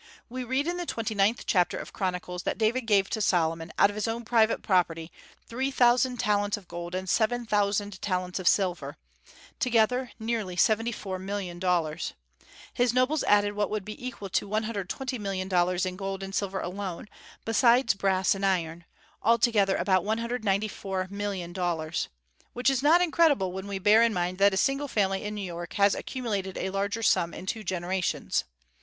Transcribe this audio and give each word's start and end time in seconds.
We 0.29 0.43
read 0.43 0.65
in 0.65 0.77
the 0.77 0.87
twenty 0.87 1.13
ninth 1.13 1.43
chapter 1.45 1.77
of 1.77 1.93
Chronicles 1.93 2.41
that 2.41 2.57
David 2.57 2.87
gave 2.87 3.07
to 3.11 3.21
Solomon, 3.21 3.71
out 3.77 3.91
of 3.91 3.95
his 3.95 4.07
own 4.07 4.25
private 4.25 4.63
property, 4.63 5.11
three 5.45 5.69
thousand 5.69 6.17
talents 6.17 6.57
of 6.57 6.67
gold 6.67 6.95
and 6.95 7.07
seven 7.07 7.45
thousand 7.45 8.01
talents 8.01 8.39
of 8.39 8.47
silver, 8.47 8.97
together, 9.59 10.09
nearly 10.17 10.55
$74,000,000. 10.55 12.13
His 12.73 12.95
nobles 12.95 13.23
added 13.25 13.51
what 13.53 13.69
would 13.69 13.85
be 13.85 14.03
equal 14.03 14.29
to 14.29 14.47
$120,000,000 14.49 15.85
in 15.85 15.95
gold 15.97 16.23
and 16.23 16.33
silver 16.33 16.59
alone, 16.59 17.07
besides 17.45 17.93
brass 17.93 18.33
and 18.33 18.43
iron, 18.43 18.85
altogether 19.21 19.75
about 19.75 20.03
$194,000,000, 20.03 22.07
which 22.53 22.71
is 22.71 22.81
not 22.81 23.01
incredible 23.01 23.51
when 23.51 23.67
we 23.67 23.77
bear 23.77 24.01
in 24.01 24.15
mind 24.15 24.39
that 24.39 24.51
a 24.55 24.57
single 24.57 24.87
family 24.87 25.23
in 25.23 25.35
New 25.35 25.45
York 25.45 25.73
has 25.73 25.93
accumulated 25.93 26.57
a 26.57 26.71
larger 26.71 27.03
sum 27.03 27.35
in 27.35 27.45
two 27.45 27.63
generations. 27.63 28.45